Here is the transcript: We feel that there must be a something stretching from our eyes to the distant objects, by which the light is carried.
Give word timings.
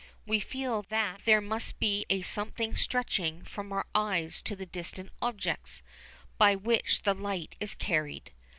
We 0.25 0.39
feel 0.39 0.81
that 0.89 1.25
there 1.25 1.41
must 1.41 1.77
be 1.77 2.07
a 2.09 2.23
something 2.23 2.75
stretching 2.75 3.43
from 3.43 3.71
our 3.71 3.85
eyes 3.93 4.41
to 4.41 4.55
the 4.55 4.65
distant 4.65 5.11
objects, 5.21 5.83
by 6.39 6.55
which 6.55 7.03
the 7.03 7.13
light 7.13 7.55
is 7.59 7.75
carried. 7.75 8.31